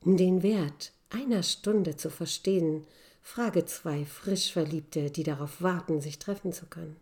[0.00, 2.86] Um den Wert einer Stunde zu verstehen,
[3.22, 6.96] frage zwei frisch Verliebte, die darauf warten, sich treffen zu können.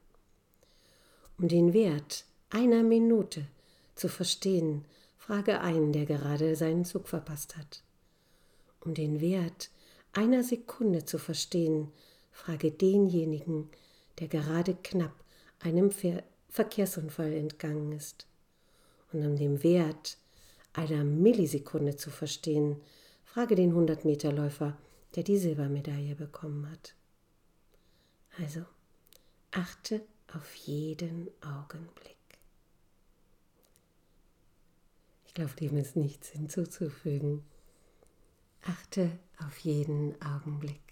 [1.39, 3.47] Um den Wert einer Minute
[3.95, 4.85] zu verstehen,
[5.17, 7.83] frage einen, der gerade seinen Zug verpasst hat.
[8.81, 9.71] Um den Wert
[10.13, 11.93] einer Sekunde zu verstehen,
[12.31, 13.69] frage denjenigen,
[14.19, 15.15] der gerade knapp
[15.61, 18.27] einem Ver Verkehrsunfall entgangen ist
[19.13, 20.19] und um den Wert
[20.73, 22.81] einer Millisekunde zu verstehen,
[23.25, 24.77] frage den 100-Meter-Läufer,
[25.15, 26.95] der die Silbermedaille bekommen hat.
[28.39, 28.65] Also,
[29.51, 32.17] achte auf jeden Augenblick.
[35.27, 37.45] Ich glaube, dem ist nichts hinzuzufügen.
[38.63, 40.88] Achte auf jeden Augenblick.